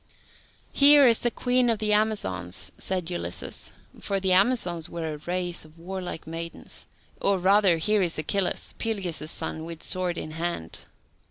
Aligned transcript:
"Here 0.73 1.05
is 1.05 1.19
the 1.19 1.29
Queen 1.29 1.69
of 1.69 1.77
the 1.77 1.93
Amazons," 1.93 2.71
said 2.75 3.11
Ulysses 3.11 3.71
for 3.99 4.19
the 4.19 4.31
Amazons 4.31 4.89
were 4.89 5.05
a 5.05 5.17
race 5.19 5.63
of 5.63 5.77
warlike 5.77 6.25
maidens 6.25 6.87
"or 7.21 7.37
rather 7.37 7.77
here 7.77 8.01
is 8.01 8.17
Achilles, 8.17 8.73
Peleus' 8.79 9.29
son, 9.29 9.63
with 9.63 9.83
sword 9.83 10.17
in 10.17 10.31
hand." 10.31 10.87